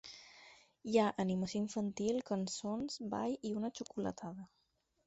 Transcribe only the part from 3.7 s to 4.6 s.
xocolatada.